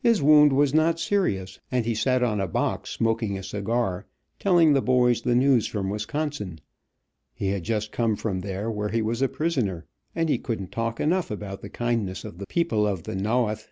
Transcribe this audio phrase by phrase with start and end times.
[0.00, 4.04] His wound was not serious, and he sat on a box, smoking a cigar,
[4.40, 6.60] telling the boys the news from Wisconsin.
[7.32, 9.86] He had just come from there, where he was a prisoner,
[10.16, 13.70] and he couldn't talk enough about the kindness of the "people of the nowth."